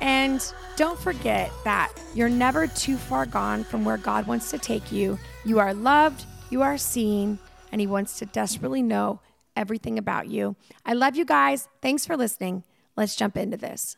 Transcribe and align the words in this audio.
And 0.00 0.40
don't 0.76 0.98
forget 0.98 1.50
that 1.64 1.92
you're 2.14 2.28
never 2.28 2.66
too 2.66 2.96
far 2.96 3.26
gone 3.26 3.64
from 3.64 3.84
where 3.84 3.96
God 3.96 4.26
wants 4.26 4.50
to 4.50 4.58
take 4.58 4.92
you. 4.92 5.18
You 5.44 5.58
are 5.58 5.74
loved, 5.74 6.24
you 6.50 6.62
are 6.62 6.78
seen, 6.78 7.38
and 7.72 7.80
He 7.80 7.86
wants 7.86 8.18
to 8.18 8.26
desperately 8.26 8.82
know 8.82 9.20
everything 9.56 9.98
about 9.98 10.28
you. 10.28 10.56
I 10.84 10.92
love 10.92 11.16
you 11.16 11.24
guys. 11.24 11.68
Thanks 11.80 12.04
for 12.04 12.16
listening. 12.16 12.62
Let's 12.96 13.16
jump 13.16 13.36
into 13.36 13.56
this. 13.56 13.96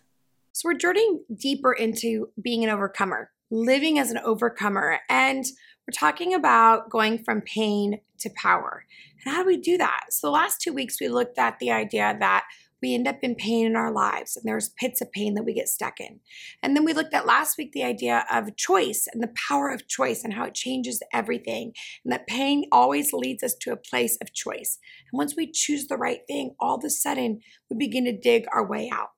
So, 0.53 0.69
we're 0.69 0.75
journeying 0.75 1.25
deeper 1.35 1.73
into 1.73 2.31
being 2.41 2.65
an 2.65 2.71
overcomer, 2.71 3.31
living 3.51 3.99
as 3.99 4.11
an 4.11 4.19
overcomer. 4.19 5.01
And 5.09 5.45
we're 5.87 5.99
talking 5.99 6.35
about 6.35 6.91
going 6.91 7.23
from 7.23 7.43
pain 7.43 8.01
to 8.21 8.31
power. 8.37 8.85
And 9.25 9.35
how 9.35 9.43
do 9.43 9.47
we 9.47 9.57
do 9.57 9.79
that? 9.79 10.07
So, 10.11 10.29
the 10.29 10.33
last 10.33 10.61
two 10.61 10.73
weeks, 10.73 11.01
we 11.01 11.09
looked 11.09 11.39
at 11.39 11.59
the 11.59 11.71
idea 11.71 12.17
that 12.19 12.45
we 12.83 12.95
end 12.95 13.09
up 13.09 13.19
in 13.23 13.35
pain 13.35 13.67
in 13.67 13.77
our 13.77 13.93
lives 13.93 14.37
and 14.37 14.45
there's 14.45 14.71
pits 14.79 15.01
of 15.01 15.13
pain 15.13 15.35
that 15.35 15.45
we 15.45 15.55
get 15.55 15.69
stuck 15.69 16.01
in. 16.01 16.21
And 16.63 16.77
then 16.77 16.85
we 16.85 16.93
looked 16.93 17.15
at 17.15 17.27
last 17.27 17.59
week 17.59 17.73
the 17.73 17.85
idea 17.85 18.25
of 18.33 18.57
choice 18.57 19.07
and 19.13 19.23
the 19.23 19.33
power 19.49 19.71
of 19.71 19.89
choice 19.89 20.25
and 20.25 20.35
how 20.35 20.45
it 20.45 20.55
changes 20.55 21.03
everything. 21.13 21.73
And 22.05 22.13
that 22.13 22.27
pain 22.27 22.65
always 22.71 23.13
leads 23.13 23.43
us 23.43 23.55
to 23.63 23.73
a 23.73 23.77
place 23.77 24.17
of 24.21 24.33
choice. 24.33 24.79
And 25.13 25.19
once 25.19 25.35
we 25.37 25.51
choose 25.51 25.87
the 25.87 25.97
right 25.97 26.21
thing, 26.27 26.55
all 26.61 26.77
of 26.77 26.85
a 26.85 26.91
sudden 26.91 27.41
we 27.71 27.77
begin 27.77 28.05
to 28.05 28.17
dig 28.17 28.45
our 28.53 28.67
way 28.67 28.91
out. 28.93 29.11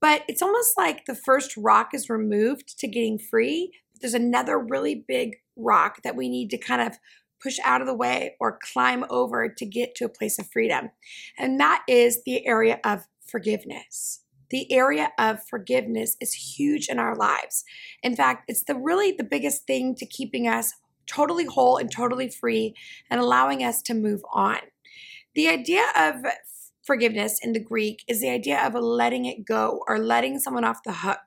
But 0.00 0.22
it's 0.28 0.42
almost 0.42 0.76
like 0.76 1.04
the 1.04 1.14
first 1.14 1.56
rock 1.56 1.90
is 1.92 2.10
removed 2.10 2.78
to 2.78 2.88
getting 2.88 3.18
free. 3.18 3.72
There's 4.00 4.14
another 4.14 4.58
really 4.58 5.04
big 5.06 5.36
rock 5.56 6.02
that 6.02 6.16
we 6.16 6.28
need 6.28 6.50
to 6.50 6.58
kind 6.58 6.82
of 6.82 6.98
push 7.46 7.58
out 7.62 7.80
of 7.80 7.86
the 7.86 7.94
way 7.94 8.34
or 8.40 8.58
climb 8.60 9.04
over 9.08 9.48
to 9.48 9.64
get 9.64 9.94
to 9.94 10.04
a 10.04 10.08
place 10.08 10.36
of 10.36 10.50
freedom. 10.50 10.90
And 11.38 11.60
that 11.60 11.84
is 11.86 12.24
the 12.24 12.44
area 12.44 12.80
of 12.82 13.06
forgiveness. 13.24 14.22
The 14.50 14.72
area 14.72 15.12
of 15.16 15.46
forgiveness 15.48 16.16
is 16.20 16.32
huge 16.32 16.88
in 16.88 16.98
our 16.98 17.14
lives. 17.14 17.64
In 18.02 18.16
fact, 18.16 18.46
it's 18.48 18.64
the 18.64 18.74
really 18.74 19.12
the 19.12 19.22
biggest 19.22 19.64
thing 19.64 19.94
to 19.94 20.06
keeping 20.06 20.48
us 20.48 20.72
totally 21.06 21.44
whole 21.44 21.76
and 21.76 21.88
totally 21.88 22.28
free 22.28 22.74
and 23.10 23.20
allowing 23.20 23.62
us 23.62 23.80
to 23.82 23.94
move 23.94 24.22
on. 24.32 24.58
The 25.36 25.46
idea 25.46 25.84
of 25.96 26.16
forgiveness 26.86 27.38
in 27.42 27.52
the 27.52 27.60
Greek 27.60 28.04
is 28.08 28.20
the 28.20 28.30
idea 28.30 28.64
of 28.64 28.74
letting 28.74 29.24
it 29.24 29.44
go 29.44 29.82
or 29.88 29.98
letting 29.98 30.38
someone 30.38 30.64
off 30.64 30.84
the 30.84 30.92
hook. 30.92 31.20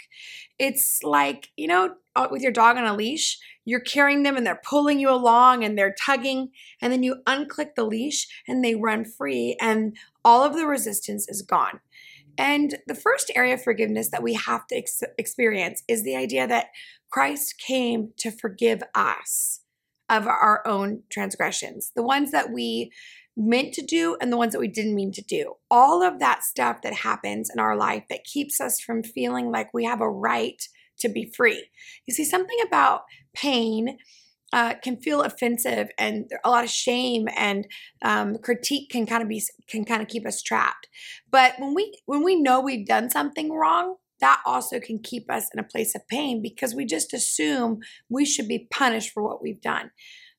It's 0.58 1.04
like, 1.04 1.50
you 1.58 1.68
know, 1.68 1.96
uh, 2.16 2.28
with 2.32 2.42
your 2.42 2.52
dog 2.52 2.78
on 2.78 2.86
a 2.86 2.96
leash, 2.96 3.38
you're 3.66 3.80
carrying 3.80 4.24
them 4.24 4.36
and 4.36 4.46
they're 4.46 4.62
pulling 4.64 5.00
you 5.00 5.10
along 5.10 5.64
and 5.64 5.78
they're 5.78 5.96
tugging, 6.06 6.50
and 6.82 6.92
then 6.92 7.04
you 7.04 7.18
unclick 7.28 7.76
the 7.76 7.84
leash 7.84 8.28
and 8.48 8.64
they 8.64 8.76
run 8.76 9.06
free, 9.06 9.56
and 9.62 9.96
all 10.26 10.44
of 10.44 10.56
the 10.56 10.66
resistance 10.66 11.28
is 11.30 11.42
gone. 11.42 11.80
And 12.38 12.78
the 12.88 12.96
first 12.96 13.32
area 13.36 13.56
of 13.56 13.64
forgiveness 13.64 14.10
that 14.12 14.24
we 14.24 14.34
have 14.34 14.66
to 14.68 14.78
ex- 14.78 15.04
experience 15.18 15.84
is 15.88 16.04
the 16.04 16.16
idea 16.16 16.48
that 16.48 16.68
Christ 17.12 17.56
came 17.60 18.14
to 18.18 18.32
forgive 18.32 18.82
us 18.96 19.62
of 20.10 20.26
our 20.26 20.66
own 20.66 21.04
transgressions, 21.12 21.92
the 21.96 22.04
ones 22.04 22.32
that 22.32 22.52
we 22.52 22.92
meant 23.38 23.74
to 23.74 23.82
do 23.82 24.18
and 24.22 24.32
the 24.32 24.38
ones 24.38 24.54
that 24.54 24.60
we 24.60 24.68
didn't 24.68 24.96
mean 24.96 25.12
to 25.14 25.22
do. 25.22 25.54
All 25.72 26.04
of 26.04 26.20
that 26.20 26.44
stuff 26.44 26.82
that 26.84 26.94
happens 26.94 27.50
in 27.54 27.60
our 27.60 27.76
life 27.76 28.04
that 28.10 28.26
keeps 28.26 28.60
us 28.60 28.80
from 28.80 29.04
feeling 29.04 29.52
like 29.52 29.74
we 29.74 29.86
have 29.86 30.02
a 30.02 30.10
right 30.10 30.62
to 31.00 31.10
be 31.10 31.32
free. 31.36 31.70
You 32.06 32.14
see, 32.14 32.26
something 32.26 32.58
about 32.66 33.04
pain 33.34 33.98
uh, 34.52 34.76
can 34.84 34.98
feel 34.98 35.22
offensive 35.22 35.90
and 35.98 36.30
a 36.44 36.50
lot 36.50 36.64
of 36.64 36.70
shame 36.70 37.28
and 37.36 37.68
um, 38.02 38.38
critique 38.38 38.90
can 38.90 39.06
kind 39.06 39.22
of 39.22 39.30
be 39.30 39.44
can 39.68 39.86
kind 39.86 40.02
of 40.02 40.08
keep 40.08 40.26
us 40.26 40.42
trapped 40.42 40.88
but 41.30 41.54
when 41.60 41.76
we 41.76 42.00
when 42.08 42.24
we 42.24 42.36
know 42.36 42.60
we've 42.60 42.88
done 42.88 43.10
something 43.10 43.52
wrong 43.52 43.98
that 44.22 44.42
also 44.46 44.80
can 44.80 45.00
keep 45.00 45.32
us 45.32 45.50
in 45.54 45.60
a 45.60 45.64
place 45.64 45.96
of 45.96 46.02
pain 46.08 46.42
because 46.42 46.74
we 46.74 46.84
just 46.84 47.14
assume 47.14 47.80
we 48.10 48.26
should 48.26 48.48
be 48.48 48.68
punished 48.72 49.12
for 49.12 49.24
what 49.24 49.42
we've 49.42 49.62
done 49.62 49.92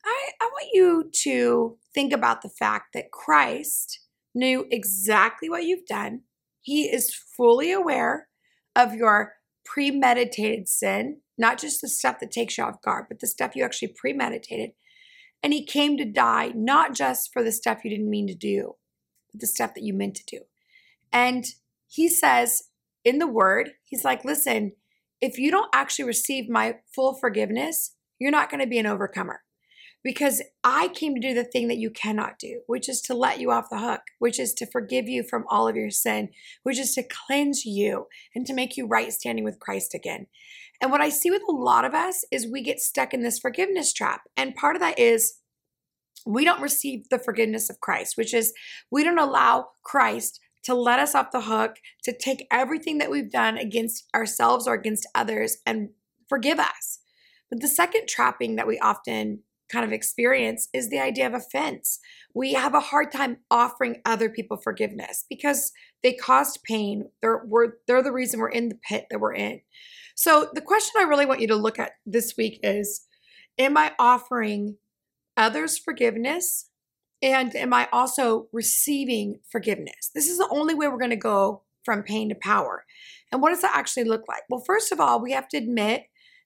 I, 0.05 0.31
I 0.41 0.45
want 0.47 0.69
you 0.73 1.11
to 1.23 1.79
think 1.95 2.13
about 2.13 2.43
the 2.43 2.49
fact 2.49 2.95
that 2.95 3.11
Christ 3.11 4.01
knew 4.35 4.67
exactly 4.71 5.49
what 5.49 5.65
you've 5.65 5.87
done. 5.87 6.23
He 6.61 6.85
is 6.85 7.15
fully 7.15 7.73
aware 7.73 8.29
of 8.77 8.95
your 8.95 9.35
premeditated 9.65 10.69
sin, 10.69 11.21
not 11.39 11.59
just 11.59 11.81
the 11.81 11.89
stuff 11.89 12.19
that 12.21 12.31
takes 12.31 12.59
you 12.59 12.65
off 12.65 12.83
guard, 12.83 13.07
but 13.09 13.21
the 13.21 13.27
stuff 13.27 13.55
you 13.55 13.65
actually 13.65 13.95
premeditated. 13.97 14.71
And 15.43 15.53
he 15.53 15.65
came 15.65 15.97
to 15.97 16.05
die 16.05 16.53
not 16.55 16.95
just 16.95 17.31
for 17.33 17.43
the 17.43 17.53
stuff 17.53 17.79
you 17.85 17.91
didn't 17.91 18.11
mean 18.11 18.27
to 18.27 18.35
do, 18.35 18.75
but 19.33 19.41
the 19.41 19.47
stuff 19.47 19.75
that 19.75 19.85
you 19.85 19.95
meant 19.95 20.17
to 20.17 20.25
do. 20.27 20.41
And 21.13 21.45
he 21.89 22.09
says 22.09 22.65
in 23.05 23.19
the 23.19 23.27
word, 23.27 23.71
he's 23.85 24.05
like, 24.05 24.25
listen, 24.25 24.73
if 25.21 25.39
you 25.39 25.51
don't 25.51 25.71
actually 25.75 26.05
receive 26.05 26.49
my 26.49 26.77
full 26.95 27.15
forgiveness, 27.15 27.95
you're 28.19 28.31
not 28.31 28.51
going 28.51 28.61
to 28.61 28.69
be 28.69 28.79
an 28.79 28.87
overcomer 28.87 29.41
because 30.03 30.43
I 30.65 30.89
came 30.89 31.15
to 31.15 31.21
do 31.21 31.35
the 31.35 31.45
thing 31.45 31.69
that 31.69 31.79
you 31.79 31.91
cannot 31.91 32.39
do, 32.39 32.63
which 32.67 32.89
is 32.89 33.01
to 33.03 33.15
let 33.15 33.41
you 33.41 33.51
off 33.51 33.71
the 33.71 33.79
hook, 33.79 34.01
which 34.19 34.39
is 34.39 34.55
to 34.55 34.67
forgive 34.67 35.09
you 35.09 35.23
from 35.23 35.45
all 35.49 35.69
of 35.69 35.77
your 35.77 35.91
sin, 35.91 36.31
which 36.63 36.79
is 36.79 36.95
to 36.95 37.03
cleanse 37.03 37.65
you 37.65 38.07
and 38.35 38.47
to 38.47 38.55
make 38.55 38.77
you 38.77 38.87
right 38.87 39.13
standing 39.13 39.45
with 39.45 39.61
Christ 39.61 39.95
again. 39.95 40.27
And 40.81 40.91
what 40.91 41.03
I 41.03 41.11
see 41.11 41.31
with 41.31 41.43
a 41.49 41.53
lot 41.53 41.85
of 41.85 41.95
us 41.95 42.25
is 42.33 42.47
we 42.47 42.63
get 42.63 42.81
stuck 42.81 43.13
in 43.13 43.23
this 43.23 43.39
forgiveness 43.39 43.93
trap. 43.93 44.23
And 44.37 44.55
part 44.55 44.77
of 44.77 44.81
that 44.81 44.99
is 44.99 45.35
we 46.27 46.45
don't 46.45 46.63
receive 46.63 47.09
the 47.11 47.19
forgiveness 47.19 47.69
of 47.69 47.81
Christ, 47.81 48.17
which 48.17 48.33
is 48.33 48.55
we 48.91 49.05
don't 49.05 49.19
allow 49.19 49.69
Christ 49.85 50.41
to 50.65 50.75
let 50.75 50.99
us 50.99 51.15
off 51.15 51.31
the 51.33 51.43
hook, 51.43 51.77
to 52.05 52.17
take 52.17 52.47
everything 52.51 52.99
that 52.99 53.11
we've 53.11 53.31
done 53.31 53.57
against 53.57 54.07
ourselves 54.15 54.67
or 54.67 54.75
against 54.75 55.09
others 55.15 55.59
and 55.67 55.91
forgive 56.29 56.59
us. 56.59 57.01
But 57.51 57.61
the 57.61 57.69
second 57.69 58.09
trapping 58.09 58.57
that 58.57 58.67
we 58.67 58.79
often 58.79 59.41
kind 59.71 59.85
of 59.85 59.93
experience 59.93 60.69
is 60.73 60.91
the 60.91 60.99
idea 60.99 61.27
of 61.27 61.35
offense. 61.35 61.99
We 62.35 62.55
have 62.55 62.75
a 62.75 62.81
hard 62.81 63.13
time 63.13 63.39
offering 63.51 64.03
other 64.05 64.29
people 64.29 64.57
forgiveness 64.57 65.25
because 65.29 65.73
they 66.03 66.13
caused 66.13 66.63
pain. 66.65 67.11
They're, 67.23 67.43
we're, 67.45 67.73
they're 67.87 68.03
the 68.03 68.13
reason 68.13 68.41
we're 68.41 68.49
in 68.49 68.69
the 68.69 68.79
pit 68.89 69.07
that 69.11 69.21
we're 69.21 69.35
in. 69.35 69.61
So, 70.15 70.51
the 70.53 70.61
question 70.61 70.93
I 70.99 71.05
really 71.05 71.25
want 71.25 71.41
you 71.41 71.47
to 71.49 71.57
look 71.57 71.79
at 71.79 71.93
this 72.05 72.35
week 72.37 72.61
is 72.63 73.07
Am 73.59 73.77
I 73.77 73.93
offering 73.99 74.77
others 75.37 75.79
forgiveness? 75.79 76.71
And 77.23 77.55
am 77.55 77.73
I 77.75 77.89
also 77.93 78.49
receiving 78.53 79.41
forgiveness? 79.51 80.11
This 80.15 80.29
is 80.29 80.39
the 80.39 80.49
only 80.51 80.75
way 80.75 80.89
we're 80.89 80.99
going 80.99 81.11
to 81.11 81.17
go 81.17 81.63
from 81.85 82.03
pain 82.03 82.29
to 82.31 82.35
power. 82.35 82.85
And 83.31 83.43
what 83.43 83.51
does 83.51 83.63
that 83.63 83.77
actually 83.77 84.05
look 84.05 84.23
like? 84.29 84.43
Well, 84.49 84.63
first 84.67 84.93
of 84.93 85.01
all, 85.01 85.23
we 85.23 85.33
have 85.33 85.49
to 85.49 85.59
admit 85.59 86.05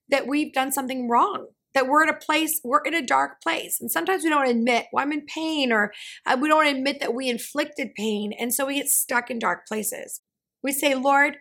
that 0.08 0.26
we've 0.26 0.52
done 0.52 0.72
something 0.72 1.08
wrong 1.08 1.48
that 1.74 1.88
we're 1.88 2.02
in 2.04 2.08
a 2.08 2.16
place, 2.16 2.60
we're 2.64 2.82
in 2.82 2.94
a 2.94 3.04
dark 3.04 3.42
place. 3.42 3.80
And 3.80 3.90
sometimes 3.90 4.24
we 4.24 4.30
don't 4.30 4.48
admit, 4.48 4.86
well, 4.92 5.04
I'm 5.04 5.12
in 5.12 5.26
pain, 5.26 5.72
or 5.72 5.92
uh, 6.24 6.36
we 6.40 6.48
don't 6.48 6.66
admit 6.66 7.00
that 7.00 7.14
we 7.14 7.28
inflicted 7.28 7.94
pain. 7.94 8.32
And 8.38 8.54
so 8.54 8.66
we 8.66 8.76
get 8.76 8.88
stuck 8.88 9.30
in 9.30 9.38
dark 9.38 9.66
places. 9.66 10.20
We 10.62 10.72
say, 10.72 10.94
Lord, 10.94 11.36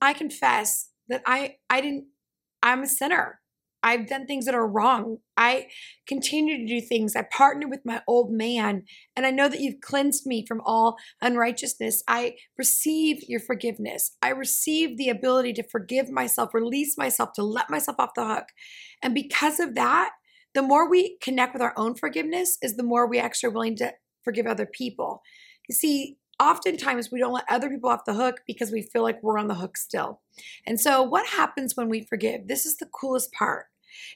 I 0.00 0.12
confess 0.12 0.90
that 1.08 1.22
I, 1.26 1.56
I 1.68 1.80
didn't, 1.80 2.04
I'm 2.62 2.82
a 2.82 2.86
sinner. 2.86 3.39
I've 3.82 4.06
done 4.06 4.26
things 4.26 4.44
that 4.44 4.54
are 4.54 4.66
wrong. 4.66 5.18
I 5.36 5.68
continue 6.06 6.58
to 6.58 6.66
do 6.66 6.80
things. 6.80 7.16
I 7.16 7.22
partner 7.22 7.68
with 7.68 7.80
my 7.84 8.02
old 8.06 8.32
man, 8.32 8.84
and 9.16 9.26
I 9.26 9.30
know 9.30 9.48
that 9.48 9.60
you've 9.60 9.80
cleansed 9.80 10.26
me 10.26 10.44
from 10.46 10.60
all 10.64 10.96
unrighteousness. 11.22 12.02
I 12.06 12.36
receive 12.58 13.22
your 13.28 13.40
forgiveness. 13.40 14.16
I 14.22 14.30
receive 14.30 14.96
the 14.96 15.08
ability 15.08 15.54
to 15.54 15.68
forgive 15.68 16.10
myself, 16.10 16.52
release 16.52 16.98
myself, 16.98 17.32
to 17.34 17.42
let 17.42 17.70
myself 17.70 17.96
off 17.98 18.14
the 18.14 18.26
hook. 18.26 18.48
And 19.02 19.14
because 19.14 19.60
of 19.60 19.74
that, 19.74 20.10
the 20.54 20.62
more 20.62 20.88
we 20.88 21.16
connect 21.22 21.52
with 21.52 21.62
our 21.62 21.74
own 21.76 21.94
forgiveness, 21.94 22.58
is 22.62 22.76
the 22.76 22.82
more 22.82 23.06
we 23.06 23.18
actually 23.18 23.48
are 23.48 23.52
willing 23.52 23.76
to 23.76 23.92
forgive 24.24 24.46
other 24.46 24.66
people. 24.66 25.22
You 25.68 25.74
see, 25.74 26.18
oftentimes 26.40 27.10
we 27.12 27.20
don't 27.20 27.32
let 27.32 27.44
other 27.48 27.68
people 27.68 27.90
off 27.90 28.04
the 28.04 28.14
hook 28.14 28.40
because 28.46 28.72
we 28.72 28.82
feel 28.82 29.02
like 29.02 29.22
we're 29.22 29.38
on 29.38 29.48
the 29.48 29.54
hook 29.54 29.76
still. 29.76 30.20
And 30.66 30.80
so, 30.80 31.02
what 31.02 31.26
happens 31.26 31.76
when 31.76 31.88
we 31.88 32.04
forgive? 32.04 32.48
This 32.48 32.66
is 32.66 32.76
the 32.76 32.86
coolest 32.86 33.32
part. 33.32 33.66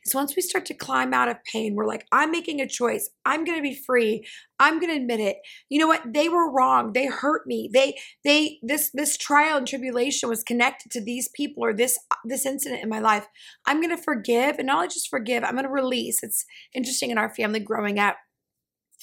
It's 0.04 0.14
once 0.14 0.36
we 0.36 0.42
start 0.42 0.66
to 0.66 0.74
climb 0.74 1.14
out 1.14 1.28
of 1.28 1.42
pain, 1.44 1.74
we're 1.74 1.86
like, 1.86 2.06
I'm 2.12 2.30
making 2.30 2.60
a 2.60 2.68
choice. 2.68 3.10
I'm 3.24 3.44
going 3.44 3.58
to 3.58 3.62
be 3.62 3.74
free. 3.74 4.26
I'm 4.58 4.78
going 4.78 4.90
to 4.90 5.00
admit 5.00 5.20
it. 5.20 5.36
You 5.68 5.78
know 5.78 5.86
what? 5.86 6.02
They 6.12 6.28
were 6.28 6.50
wrong. 6.50 6.92
They 6.92 7.06
hurt 7.06 7.46
me. 7.46 7.68
They 7.72 7.98
they 8.24 8.58
this 8.62 8.90
this 8.94 9.16
trial 9.16 9.58
and 9.58 9.66
tribulation 9.66 10.28
was 10.28 10.42
connected 10.42 10.90
to 10.92 11.02
these 11.02 11.28
people 11.34 11.64
or 11.64 11.72
this 11.72 11.98
this 12.24 12.46
incident 12.46 12.82
in 12.82 12.88
my 12.88 13.00
life. 13.00 13.26
I'm 13.66 13.80
going 13.80 13.94
to 13.96 14.02
forgive 14.02 14.58
and 14.58 14.66
not 14.66 14.76
only 14.76 14.88
just 14.88 15.08
forgive, 15.08 15.44
I'm 15.44 15.54
going 15.54 15.64
to 15.64 15.70
release. 15.70 16.22
It's 16.22 16.44
interesting 16.74 17.10
in 17.10 17.18
our 17.18 17.34
family 17.34 17.60
growing 17.60 17.98
up. 17.98 18.16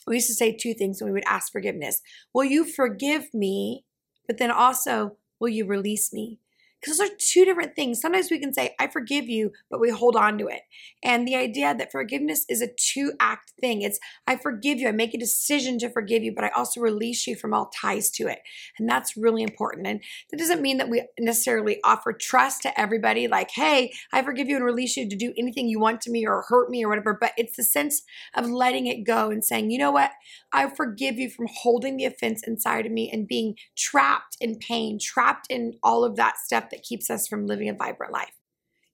We 0.08 0.16
used 0.16 0.28
to 0.28 0.34
say 0.34 0.56
two 0.56 0.74
things 0.74 1.02
when 1.02 1.12
we 1.12 1.14
would 1.14 1.28
ask 1.28 1.52
forgiveness. 1.52 2.02
Will 2.34 2.46
you 2.46 2.66
forgive 2.66 3.34
me? 3.34 3.86
But 4.28 4.38
then 4.38 4.52
also, 4.52 5.18
will 5.40 5.50
you 5.50 5.66
release 5.66 6.14
me? 6.14 6.40
Because 6.82 6.98
those 6.98 7.10
are 7.10 7.14
two 7.20 7.46
different 7.46 7.76
things. 7.76 8.02
Sometimes 8.02 8.32
we 8.32 8.40
can 8.40 8.54
say, 8.54 8.76
I 8.80 8.88
forgive 8.88 9.30
you, 9.30 9.52
but 9.70 9.80
we 9.80 9.92
hold 9.92 10.16
on 10.16 10.38
to 10.40 10.48
it. 10.48 10.62
And 11.04 11.28
the 11.28 11.36
idea 11.36 11.76
that 11.76 11.92
forgiveness 11.92 12.46
is 12.50 12.62
a 12.62 12.68
two 12.68 13.14
act 13.20 13.54
thing 13.60 13.82
it's, 13.82 14.00
I 14.26 14.36
forgive 14.36 14.80
you, 14.80 14.88
I 14.88 14.92
make 14.92 15.14
a 15.14 15.20
decision 15.20 15.78
to 15.80 15.90
forgive 15.90 16.24
you, 16.24 16.34
but 16.34 16.44
I 16.44 16.50
also 16.50 16.82
release 16.82 17.28
you 17.28 17.36
from 17.36 17.54
all 17.54 17.72
ties 17.80 18.10
to 18.12 18.28
it. 18.28 18.40
And 18.80 18.90
that's 18.90 19.16
really 19.16 19.44
important. 19.44 19.88
And 19.88 20.02
that 20.32 20.38
doesn't 20.38 20.62
mean 20.62 20.78
that 20.78 20.90
we 20.90 21.04
necessarily 21.20 21.80
offer 21.84 22.14
trust 22.14 22.64
to 22.64 22.80
everybody, 22.80 23.28
like, 23.28 23.52
hey, 23.52 23.94
I 24.12 24.24
forgive 24.24 24.48
you 24.48 24.56
and 24.56 24.66
release 24.66 24.98
you 24.98 25.08
to 25.08 25.16
do 25.16 25.34
anything 25.38 25.68
you 25.68 25.80
want 25.80 26.02
to 26.02 26.12
me 26.12 26.26
or 26.26 26.46
hurt 26.48 26.70
me 26.70 26.84
or 26.84 26.90
whatever. 26.90 27.18
But 27.20 27.34
it's 27.38 27.58
the 27.58 27.64
sense 27.64 28.02
of 28.36 28.50
letting 28.50 28.88
it 28.88 29.06
go 29.06 29.30
and 29.30 29.44
saying, 29.44 29.72
you 29.72 29.78
know 29.78 29.92
what? 29.92 30.12
I 30.52 30.68
forgive 30.70 31.18
you 31.18 31.30
from 31.30 31.48
holding 31.62 31.98
the 31.98 32.06
offense 32.06 32.42
inside 32.46 32.86
of 32.86 32.92
me 32.92 33.10
and 33.12 33.28
being 33.28 33.56
trapped 33.78 34.38
in 34.42 34.58
pain, 34.58 34.98
trapped 35.00 35.48
in 35.50 35.74
all 35.84 36.04
of 36.04 36.16
that 36.16 36.38
stuff 36.38 36.71
that 36.72 36.84
keeps 36.84 37.10
us 37.10 37.28
from 37.28 37.48
living 37.48 37.70
a 37.70 37.74
vibrant 37.74 38.14
life. 38.14 38.34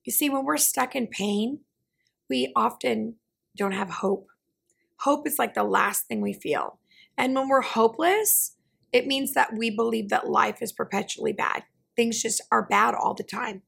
You 0.04 0.12
see, 0.12 0.30
when 0.30 0.44
we're 0.44 0.56
stuck 0.56 0.94
in 0.94 1.06
pain, 1.06 1.60
we 2.28 2.52
often 2.54 3.16
don't 3.56 3.72
have 3.72 3.90
hope. 3.90 4.28
Hope 5.00 5.26
is 5.26 5.38
like 5.38 5.54
the 5.54 5.64
last 5.64 6.06
thing 6.06 6.20
we 6.20 6.32
feel. 6.32 6.78
And 7.16 7.34
when 7.34 7.48
we're 7.48 7.62
hopeless, 7.62 8.56
it 8.92 9.06
means 9.06 9.34
that 9.34 9.56
we 9.56 9.70
believe 9.70 10.08
that 10.08 10.28
life 10.28 10.62
is 10.62 10.72
perpetually 10.72 11.32
bad. 11.32 11.64
Things 11.96 12.22
just 12.22 12.40
are 12.50 12.66
bad 12.66 12.94
all 12.94 13.14
the 13.14 13.24
time. 13.24 13.62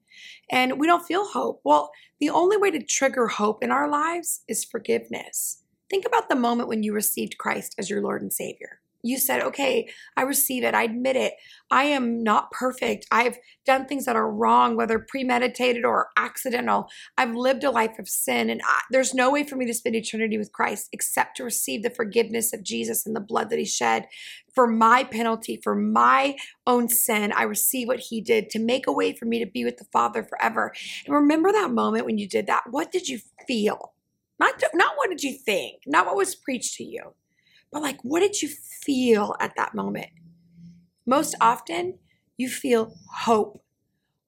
And 0.50 0.78
we 0.78 0.86
don't 0.86 1.06
feel 1.06 1.26
hope. 1.26 1.60
Well, 1.64 1.90
the 2.20 2.30
only 2.30 2.56
way 2.56 2.70
to 2.70 2.82
trigger 2.82 3.28
hope 3.28 3.62
in 3.62 3.70
our 3.70 3.88
lives 3.88 4.42
is 4.48 4.64
forgiveness. 4.64 5.62
Think 5.88 6.06
about 6.06 6.28
the 6.28 6.36
moment 6.36 6.68
when 6.68 6.82
you 6.82 6.92
received 6.92 7.38
Christ 7.38 7.74
as 7.78 7.90
your 7.90 8.00
Lord 8.00 8.22
and 8.22 8.32
Savior 8.32 8.80
you 9.02 9.18
said, 9.18 9.42
okay, 9.42 9.88
I 10.16 10.22
receive 10.22 10.62
it. 10.62 10.74
I 10.74 10.82
admit 10.82 11.16
it. 11.16 11.34
I 11.70 11.84
am 11.84 12.22
not 12.22 12.50
perfect. 12.50 13.06
I've 13.10 13.38
done 13.64 13.86
things 13.86 14.04
that 14.04 14.16
are 14.16 14.30
wrong, 14.30 14.76
whether 14.76 14.98
premeditated 14.98 15.84
or 15.84 16.08
accidental. 16.16 16.88
I've 17.16 17.34
lived 17.34 17.64
a 17.64 17.70
life 17.70 17.98
of 17.98 18.08
sin, 18.08 18.50
and 18.50 18.60
I, 18.64 18.80
there's 18.90 19.14
no 19.14 19.30
way 19.30 19.44
for 19.44 19.56
me 19.56 19.66
to 19.66 19.74
spend 19.74 19.96
eternity 19.96 20.36
with 20.36 20.52
Christ 20.52 20.88
except 20.92 21.36
to 21.36 21.44
receive 21.44 21.82
the 21.82 21.90
forgiveness 21.90 22.52
of 22.52 22.62
Jesus 22.62 23.06
and 23.06 23.16
the 23.16 23.20
blood 23.20 23.50
that 23.50 23.58
He 23.58 23.64
shed 23.64 24.06
for 24.54 24.66
my 24.66 25.04
penalty, 25.04 25.58
for 25.62 25.74
my 25.74 26.36
own 26.66 26.88
sin. 26.88 27.32
I 27.32 27.44
receive 27.44 27.88
what 27.88 28.00
He 28.00 28.20
did 28.20 28.50
to 28.50 28.58
make 28.58 28.86
a 28.86 28.92
way 28.92 29.14
for 29.14 29.24
me 29.24 29.38
to 29.38 29.50
be 29.50 29.64
with 29.64 29.78
the 29.78 29.86
Father 29.92 30.22
forever. 30.22 30.72
And 31.06 31.14
remember 31.14 31.52
that 31.52 31.70
moment 31.70 32.04
when 32.04 32.18
you 32.18 32.28
did 32.28 32.46
that? 32.48 32.64
What 32.70 32.92
did 32.92 33.08
you 33.08 33.20
feel? 33.46 33.94
Not, 34.38 34.62
not 34.74 34.94
what 34.96 35.10
did 35.10 35.22
you 35.22 35.34
think, 35.34 35.82
not 35.86 36.06
what 36.06 36.16
was 36.16 36.34
preached 36.34 36.76
to 36.76 36.84
you 36.84 37.14
but 37.72 37.82
like, 37.82 38.00
what 38.02 38.20
did 38.20 38.42
you 38.42 38.48
feel 38.48 39.34
at 39.40 39.54
that 39.56 39.74
moment? 39.74 40.08
Most 41.06 41.34
often, 41.40 41.98
you 42.36 42.48
feel 42.48 42.94
hope. 43.12 43.62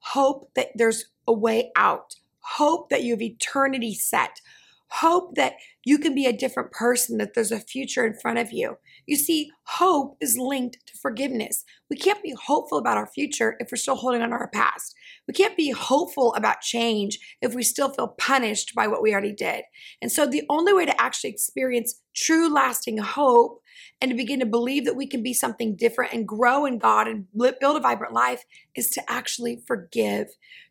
Hope 0.00 0.50
that 0.54 0.68
there's 0.74 1.06
a 1.26 1.32
way 1.32 1.70
out. 1.76 2.16
Hope 2.40 2.90
that 2.90 3.02
you 3.02 3.12
have 3.12 3.22
eternity 3.22 3.94
set. 3.94 4.40
Hope 4.88 5.36
that 5.36 5.54
you 5.84 5.98
can 5.98 6.14
be 6.14 6.26
a 6.26 6.32
different 6.32 6.70
person, 6.70 7.18
that 7.18 7.34
there's 7.34 7.52
a 7.52 7.60
future 7.60 8.04
in 8.04 8.14
front 8.14 8.38
of 8.38 8.52
you. 8.52 8.76
You 9.06 9.16
see, 9.16 9.50
hope 9.64 10.16
is 10.20 10.36
linked 10.36 10.78
to 10.86 10.98
forgiveness. 10.98 11.64
We 11.92 11.98
can't 11.98 12.22
be 12.22 12.32
hopeful 12.32 12.78
about 12.78 12.96
our 12.96 13.06
future 13.06 13.54
if 13.60 13.70
we're 13.70 13.76
still 13.76 13.96
holding 13.96 14.22
on 14.22 14.30
to 14.30 14.34
our 14.34 14.48
past. 14.48 14.94
We 15.28 15.34
can't 15.34 15.58
be 15.58 15.72
hopeful 15.72 16.32
about 16.32 16.62
change 16.62 17.18
if 17.42 17.54
we 17.54 17.62
still 17.62 17.90
feel 17.90 18.14
punished 18.16 18.74
by 18.74 18.86
what 18.86 19.02
we 19.02 19.12
already 19.12 19.34
did. 19.34 19.64
And 20.00 20.10
so, 20.10 20.24
the 20.24 20.44
only 20.48 20.72
way 20.72 20.86
to 20.86 20.98
actually 20.98 21.28
experience 21.28 22.00
true 22.16 22.50
lasting 22.50 22.96
hope 22.96 23.60
and 24.00 24.10
to 24.10 24.16
begin 24.16 24.40
to 24.40 24.46
believe 24.46 24.86
that 24.86 24.96
we 24.96 25.06
can 25.06 25.22
be 25.22 25.34
something 25.34 25.76
different 25.76 26.14
and 26.14 26.26
grow 26.26 26.64
in 26.64 26.78
God 26.78 27.08
and 27.08 27.26
build 27.60 27.76
a 27.76 27.80
vibrant 27.80 28.14
life 28.14 28.44
is 28.74 28.88
to 28.90 29.02
actually 29.10 29.62
forgive, 29.66 30.28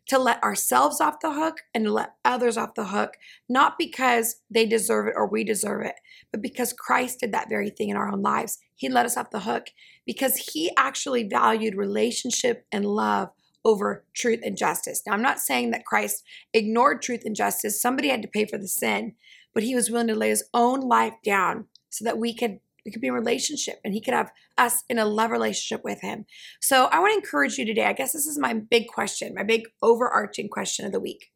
to 0.08 0.18
let 0.18 0.42
ourselves 0.42 1.00
off 1.00 1.20
the 1.20 1.32
hook 1.32 1.58
and 1.72 1.84
to 1.84 1.92
let 1.92 2.14
others 2.24 2.56
off 2.56 2.74
the 2.74 2.86
hook, 2.86 3.12
not 3.48 3.78
because 3.78 4.40
they 4.50 4.66
deserve 4.66 5.06
it 5.06 5.14
or 5.16 5.28
we 5.28 5.44
deserve 5.44 5.84
it, 5.84 5.94
but 6.32 6.42
because 6.42 6.72
Christ 6.72 7.20
did 7.20 7.32
that 7.32 7.48
very 7.48 7.70
thing 7.70 7.90
in 7.90 7.96
our 7.96 8.10
own 8.10 8.22
lives. 8.22 8.58
He 8.82 8.88
let 8.88 9.06
us 9.06 9.16
off 9.16 9.30
the 9.30 9.38
hook 9.38 9.68
because 10.04 10.50
he 10.52 10.72
actually 10.76 11.22
valued 11.22 11.76
relationship 11.76 12.66
and 12.72 12.84
love 12.84 13.28
over 13.64 14.04
truth 14.12 14.40
and 14.42 14.56
justice. 14.56 15.02
Now, 15.06 15.12
I'm 15.12 15.22
not 15.22 15.38
saying 15.38 15.70
that 15.70 15.84
Christ 15.84 16.24
ignored 16.52 17.00
truth 17.00 17.22
and 17.24 17.36
justice. 17.36 17.80
Somebody 17.80 18.08
had 18.08 18.22
to 18.22 18.28
pay 18.28 18.44
for 18.44 18.58
the 18.58 18.66
sin, 18.66 19.12
but 19.54 19.62
he 19.62 19.76
was 19.76 19.88
willing 19.88 20.08
to 20.08 20.16
lay 20.16 20.30
his 20.30 20.42
own 20.52 20.80
life 20.80 21.14
down 21.24 21.66
so 21.90 22.04
that 22.04 22.18
we 22.18 22.34
could 22.34 22.58
we 22.84 22.90
could 22.90 23.00
be 23.00 23.06
in 23.06 23.14
relationship 23.14 23.76
and 23.84 23.94
he 23.94 24.00
could 24.00 24.14
have 24.14 24.32
us 24.58 24.82
in 24.88 24.98
a 24.98 25.04
love 25.04 25.30
relationship 25.30 25.84
with 25.84 26.00
him. 26.00 26.24
So 26.60 26.86
I 26.86 26.98
want 26.98 27.12
to 27.12 27.18
encourage 27.18 27.56
you 27.56 27.64
today. 27.64 27.84
I 27.84 27.92
guess 27.92 28.10
this 28.10 28.26
is 28.26 28.36
my 28.36 28.54
big 28.54 28.88
question, 28.88 29.32
my 29.36 29.44
big 29.44 29.68
overarching 29.80 30.48
question 30.48 30.84
of 30.84 30.90
the 30.90 30.98
week. 30.98 31.30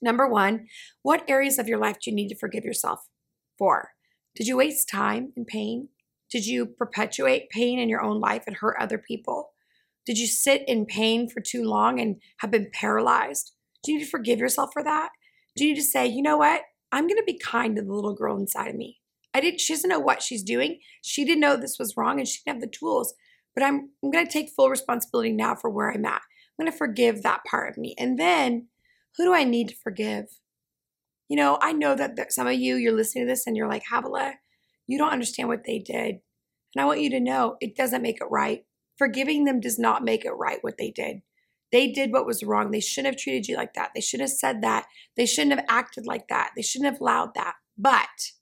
Number 0.00 0.26
one, 0.26 0.68
what 1.02 1.28
areas 1.28 1.58
of 1.58 1.68
your 1.68 1.76
life 1.76 1.98
do 2.00 2.10
you 2.10 2.16
need 2.16 2.28
to 2.28 2.38
forgive 2.38 2.64
yourself 2.64 3.00
for? 3.58 3.90
Did 4.34 4.46
you 4.46 4.56
waste 4.56 4.88
time 4.88 5.34
in 5.36 5.44
pain? 5.44 5.88
Did 6.30 6.46
you 6.46 6.66
perpetuate 6.66 7.50
pain 7.50 7.78
in 7.78 7.88
your 7.88 8.02
own 8.02 8.20
life 8.20 8.44
and 8.46 8.56
hurt 8.56 8.76
other 8.80 8.98
people? 8.98 9.50
Did 10.04 10.18
you 10.18 10.26
sit 10.26 10.62
in 10.68 10.86
pain 10.86 11.28
for 11.28 11.40
too 11.40 11.64
long 11.64 12.00
and 12.00 12.16
have 12.38 12.50
been 12.50 12.70
paralyzed? 12.72 13.52
Do 13.82 13.92
you 13.92 13.98
need 13.98 14.04
to 14.04 14.10
forgive 14.10 14.38
yourself 14.38 14.70
for 14.72 14.82
that? 14.82 15.10
Do 15.56 15.64
you 15.64 15.72
need 15.72 15.80
to 15.80 15.86
say, 15.86 16.06
you 16.06 16.22
know 16.22 16.36
what? 16.36 16.62
I'm 16.92 17.06
going 17.06 17.18
to 17.18 17.24
be 17.24 17.38
kind 17.38 17.76
to 17.76 17.82
the 17.82 17.92
little 17.92 18.14
girl 18.14 18.38
inside 18.38 18.68
of 18.68 18.76
me. 18.76 18.98
I 19.34 19.40
didn't, 19.40 19.60
she 19.60 19.72
doesn't 19.72 19.90
know 19.90 19.98
what 19.98 20.22
she's 20.22 20.42
doing. 20.42 20.78
She 21.02 21.24
didn't 21.24 21.40
know 21.40 21.56
this 21.56 21.78
was 21.78 21.96
wrong 21.96 22.18
and 22.18 22.28
she 22.28 22.40
didn't 22.44 22.56
have 22.56 22.70
the 22.70 22.76
tools. 22.76 23.14
But 23.54 23.64
I'm, 23.64 23.90
I'm 24.02 24.10
going 24.10 24.26
to 24.26 24.32
take 24.32 24.50
full 24.50 24.70
responsibility 24.70 25.32
now 25.32 25.54
for 25.54 25.70
where 25.70 25.90
I'm 25.90 26.04
at. 26.04 26.22
I'm 26.58 26.64
going 26.64 26.72
to 26.72 26.76
forgive 26.76 27.22
that 27.22 27.44
part 27.44 27.70
of 27.70 27.76
me. 27.76 27.94
And 27.98 28.18
then 28.18 28.68
who 29.16 29.24
do 29.24 29.34
I 29.34 29.44
need 29.44 29.68
to 29.68 29.76
forgive? 29.76 30.26
You 31.28 31.36
know, 31.36 31.58
I 31.60 31.72
know 31.72 31.94
that 31.96 32.32
some 32.32 32.46
of 32.46 32.54
you, 32.54 32.76
you're 32.76 32.92
listening 32.92 33.26
to 33.26 33.32
this 33.32 33.46
and 33.46 33.56
you're 33.56 33.68
like, 33.68 33.84
Havilah, 33.90 34.34
you 34.86 34.98
don't 34.98 35.12
understand 35.12 35.48
what 35.48 35.64
they 35.64 35.78
did. 35.78 36.20
And 36.74 36.82
I 36.82 36.84
want 36.84 37.00
you 37.00 37.10
to 37.10 37.20
know 37.20 37.56
it 37.60 37.76
doesn't 37.76 38.02
make 38.02 38.20
it 38.20 38.28
right. 38.30 38.64
Forgiving 38.98 39.44
them 39.44 39.60
does 39.60 39.78
not 39.78 40.04
make 40.04 40.24
it 40.24 40.32
right 40.32 40.58
what 40.62 40.78
they 40.78 40.90
did. 40.90 41.22
They 41.72 41.90
did 41.90 42.12
what 42.12 42.26
was 42.26 42.44
wrong. 42.44 42.70
They 42.70 42.80
shouldn't 42.80 43.14
have 43.14 43.20
treated 43.20 43.48
you 43.48 43.56
like 43.56 43.74
that. 43.74 43.90
They 43.94 44.00
shouldn't 44.00 44.30
have 44.30 44.38
said 44.38 44.62
that. 44.62 44.86
They 45.16 45.26
shouldn't 45.26 45.56
have 45.56 45.66
acted 45.68 46.06
like 46.06 46.28
that. 46.28 46.50
They 46.54 46.62
shouldn't 46.62 46.92
have 46.92 47.00
allowed 47.00 47.34
that. 47.34 47.54
But 47.76 48.32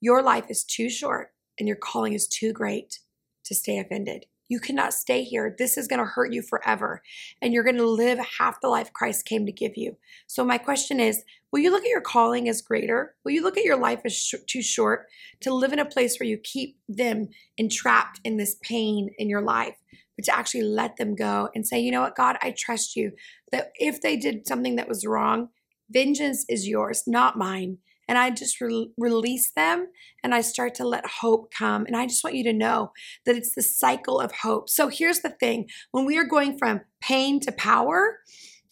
your 0.00 0.22
life 0.22 0.46
is 0.50 0.64
too 0.64 0.90
short 0.90 1.30
and 1.58 1.66
your 1.66 1.76
calling 1.76 2.12
is 2.12 2.28
too 2.28 2.52
great 2.52 2.98
to 3.46 3.54
stay 3.54 3.78
offended. 3.78 4.26
You 4.48 4.60
cannot 4.60 4.92
stay 4.92 5.24
here. 5.24 5.54
This 5.56 5.76
is 5.76 5.88
going 5.88 6.00
to 6.00 6.04
hurt 6.04 6.32
you 6.32 6.42
forever. 6.42 7.02
And 7.40 7.52
you're 7.52 7.64
going 7.64 7.76
to 7.76 7.86
live 7.86 8.18
half 8.38 8.60
the 8.60 8.68
life 8.68 8.92
Christ 8.92 9.24
came 9.24 9.46
to 9.46 9.52
give 9.52 9.76
you. 9.76 9.96
So, 10.26 10.44
my 10.44 10.58
question 10.58 11.00
is 11.00 11.24
will 11.50 11.60
you 11.60 11.70
look 11.70 11.84
at 11.84 11.90
your 11.90 12.00
calling 12.00 12.48
as 12.48 12.60
greater? 12.60 13.14
Will 13.24 13.32
you 13.32 13.42
look 13.42 13.56
at 13.56 13.64
your 13.64 13.78
life 13.78 14.00
as 14.04 14.14
sh- 14.14 14.34
too 14.46 14.62
short 14.62 15.06
to 15.40 15.54
live 15.54 15.72
in 15.72 15.78
a 15.78 15.84
place 15.84 16.18
where 16.18 16.28
you 16.28 16.38
keep 16.38 16.78
them 16.88 17.28
entrapped 17.56 18.20
in 18.24 18.36
this 18.36 18.56
pain 18.62 19.10
in 19.18 19.28
your 19.28 19.42
life? 19.42 19.76
But 20.16 20.26
to 20.26 20.36
actually 20.36 20.62
let 20.62 20.96
them 20.96 21.14
go 21.14 21.48
and 21.54 21.66
say, 21.66 21.80
you 21.80 21.90
know 21.90 22.02
what, 22.02 22.16
God, 22.16 22.36
I 22.40 22.54
trust 22.56 22.94
you 22.94 23.12
that 23.50 23.72
if 23.76 24.00
they 24.00 24.16
did 24.16 24.46
something 24.46 24.76
that 24.76 24.88
was 24.88 25.06
wrong, 25.06 25.48
vengeance 25.90 26.44
is 26.48 26.68
yours, 26.68 27.02
not 27.06 27.36
mine 27.36 27.78
and 28.08 28.18
I 28.18 28.30
just 28.30 28.60
re- 28.60 28.90
release 28.98 29.50
them 29.52 29.86
and 30.22 30.34
I 30.34 30.40
start 30.40 30.74
to 30.76 30.86
let 30.86 31.06
hope 31.06 31.52
come. 31.56 31.86
And 31.86 31.96
I 31.96 32.06
just 32.06 32.24
want 32.24 32.36
you 32.36 32.44
to 32.44 32.52
know 32.52 32.92
that 33.26 33.36
it's 33.36 33.54
the 33.54 33.62
cycle 33.62 34.20
of 34.20 34.32
hope. 34.42 34.68
So 34.68 34.88
here's 34.88 35.20
the 35.20 35.30
thing 35.30 35.68
when 35.92 36.04
we 36.04 36.18
are 36.18 36.24
going 36.24 36.58
from 36.58 36.82
pain 37.00 37.40
to 37.40 37.52
power, 37.52 38.18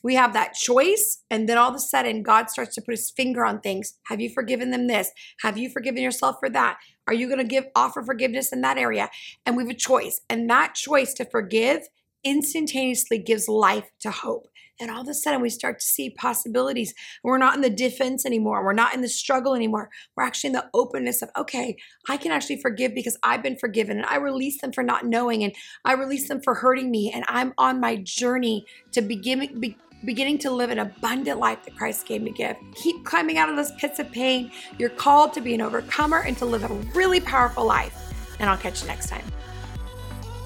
we 0.02 0.14
have 0.16 0.32
that 0.32 0.54
choice 0.54 1.22
and 1.30 1.48
then 1.48 1.58
all 1.58 1.70
of 1.70 1.76
a 1.76 1.78
sudden 1.78 2.22
god 2.22 2.50
starts 2.50 2.74
to 2.74 2.80
put 2.80 2.92
his 2.92 3.10
finger 3.10 3.44
on 3.44 3.60
things 3.60 3.98
have 4.06 4.20
you 4.20 4.28
forgiven 4.28 4.70
them 4.70 4.86
this 4.86 5.10
have 5.40 5.56
you 5.56 5.70
forgiven 5.70 6.02
yourself 6.02 6.36
for 6.40 6.50
that 6.50 6.76
are 7.06 7.14
you 7.14 7.26
going 7.26 7.38
to 7.38 7.44
give 7.44 7.66
offer 7.74 8.02
forgiveness 8.02 8.52
in 8.52 8.60
that 8.60 8.78
area 8.78 9.08
and 9.46 9.56
we 9.56 9.62
have 9.62 9.70
a 9.70 9.74
choice 9.74 10.20
and 10.28 10.50
that 10.50 10.74
choice 10.74 11.14
to 11.14 11.24
forgive 11.24 11.82
instantaneously 12.24 13.18
gives 13.18 13.48
life 13.48 13.90
to 14.00 14.10
hope 14.10 14.46
and 14.80 14.90
all 14.90 15.02
of 15.02 15.08
a 15.08 15.14
sudden, 15.14 15.40
we 15.40 15.50
start 15.50 15.78
to 15.78 15.84
see 15.84 16.10
possibilities. 16.10 16.94
We're 17.22 17.38
not 17.38 17.54
in 17.54 17.60
the 17.60 17.70
defense 17.70 18.26
anymore. 18.26 18.64
We're 18.64 18.72
not 18.72 18.94
in 18.94 19.00
the 19.00 19.08
struggle 19.08 19.54
anymore. 19.54 19.90
We're 20.16 20.24
actually 20.24 20.48
in 20.48 20.54
the 20.54 20.68
openness 20.74 21.22
of, 21.22 21.30
okay, 21.36 21.76
I 22.08 22.16
can 22.16 22.32
actually 22.32 22.60
forgive 22.60 22.94
because 22.94 23.16
I've 23.22 23.42
been 23.42 23.56
forgiven. 23.56 23.98
And 23.98 24.06
I 24.06 24.16
release 24.16 24.60
them 24.60 24.72
for 24.72 24.82
not 24.82 25.06
knowing. 25.06 25.44
And 25.44 25.54
I 25.84 25.92
release 25.92 26.28
them 26.28 26.40
for 26.42 26.54
hurting 26.54 26.90
me. 26.90 27.12
And 27.14 27.24
I'm 27.28 27.52
on 27.58 27.80
my 27.80 27.96
journey 27.96 28.66
to 28.92 29.02
begin, 29.02 29.60
be, 29.60 29.76
beginning 30.04 30.38
to 30.38 30.50
live 30.50 30.70
an 30.70 30.78
abundant 30.78 31.38
life 31.38 31.64
that 31.64 31.76
Christ 31.76 32.06
came 32.06 32.24
to 32.24 32.30
give. 32.30 32.56
Keep 32.74 33.04
climbing 33.04 33.38
out 33.38 33.48
of 33.48 33.56
those 33.56 33.72
pits 33.72 33.98
of 33.98 34.10
pain. 34.10 34.50
You're 34.78 34.90
called 34.90 35.32
to 35.34 35.40
be 35.40 35.54
an 35.54 35.60
overcomer 35.60 36.22
and 36.22 36.36
to 36.38 36.44
live 36.44 36.64
a 36.64 36.74
really 36.94 37.20
powerful 37.20 37.64
life. 37.64 37.96
And 38.40 38.50
I'll 38.50 38.58
catch 38.58 38.82
you 38.82 38.88
next 38.88 39.08
time. 39.08 39.24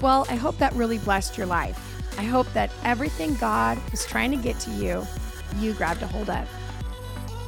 Well, 0.01 0.27
I 0.29 0.35
hope 0.35 0.59
that 0.59 0.73
really 0.73 0.99
blessed 0.99 1.37
your 1.37 1.47
life. 1.47 1.86
I 2.17 2.23
hope 2.23 2.51
that 2.53 2.71
everything 2.83 3.35
God 3.35 3.77
was 3.91 4.05
trying 4.05 4.31
to 4.31 4.37
get 4.37 4.59
to 4.61 4.71
you, 4.71 5.05
you 5.59 5.73
grabbed 5.73 6.01
a 6.01 6.07
hold 6.07 6.29
of. 6.29 6.49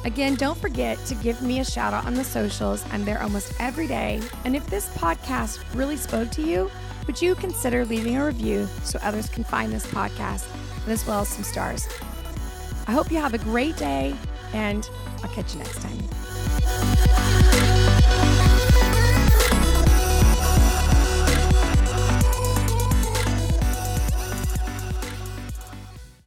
Again, 0.04 0.34
don't 0.34 0.56
forget 0.56 0.98
to 1.06 1.14
give 1.16 1.42
me 1.42 1.60
a 1.60 1.64
shout 1.64 1.92
out 1.92 2.06
on 2.06 2.14
the 2.14 2.24
socials. 2.24 2.84
I'm 2.90 3.04
there 3.04 3.22
almost 3.22 3.52
every 3.58 3.86
day. 3.86 4.22
And 4.44 4.56
if 4.56 4.66
this 4.66 4.88
podcast 4.96 5.62
really 5.74 5.96
spoke 5.96 6.30
to 6.30 6.42
you, 6.42 6.70
would 7.06 7.20
you 7.20 7.34
consider 7.34 7.84
leaving 7.84 8.16
a 8.16 8.24
review 8.24 8.66
so 8.82 8.98
others 9.02 9.28
can 9.28 9.44
find 9.44 9.72
this 9.72 9.86
podcast, 9.86 10.46
and 10.84 10.92
as 10.92 11.06
well 11.06 11.20
as 11.20 11.28
some 11.28 11.44
stars? 11.44 11.88
I 12.86 12.92
hope 12.92 13.10
you 13.10 13.18
have 13.18 13.34
a 13.34 13.38
great 13.38 13.76
day, 13.76 14.14
and 14.52 14.88
I'll 15.22 15.30
catch 15.30 15.52
you 15.54 15.58
next 15.58 15.82
time. 15.82 15.98